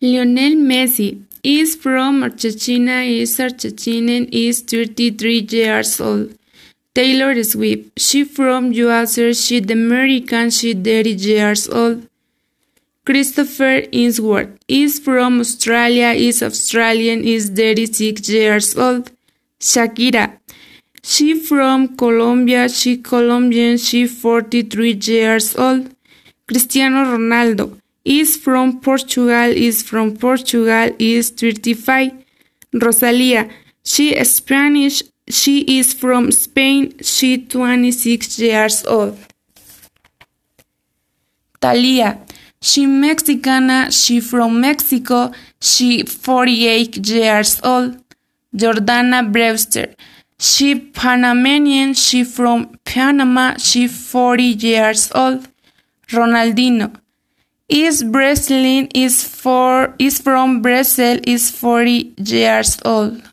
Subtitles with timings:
[0.00, 6.38] Lionel Messi is from Argentina is Argentinian is 33 years old.
[6.94, 12.06] Taylor Swift, she from USA, she the American, she 30 years old.
[13.04, 19.10] Christopher Hemsworth is from Australia, is Australian, is 36 years old.
[19.58, 20.38] Shakira,
[21.02, 25.92] she from Colombia, she Colombian, she 43 years old.
[26.46, 32.12] Cristiano Ronaldo is from Portugal, is from Portugal, is 35.
[32.74, 33.48] Rosalia,
[33.84, 39.18] she is Spanish, she is from Spain, she 26 years old.
[41.60, 42.18] Thalía,
[42.60, 47.96] she Mexicana, she from Mexico, she 48 years old.
[48.54, 49.94] Jordana Brewster,
[50.38, 55.48] she Panamanian, she from Panama, she 40 years old.
[56.08, 56.94] Ronaldinho,
[57.68, 63.27] is Brazilian, is for is from Brazil, is 40 years old.